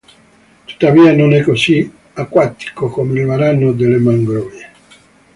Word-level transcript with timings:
Tuttavia, 0.65 1.13
non 1.13 1.31
è 1.31 1.43
così 1.43 1.87
acquatico 2.13 2.89
come 2.89 3.19
il 3.19 3.27
varano 3.27 3.71
delle 3.71 3.97
mangrovie. 3.97 4.69